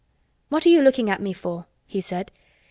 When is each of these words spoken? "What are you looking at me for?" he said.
"What 0.49 0.65
are 0.65 0.69
you 0.69 0.81
looking 0.81 1.11
at 1.11 1.21
me 1.21 1.31
for?" 1.31 1.67
he 1.85 2.01
said. 2.01 2.31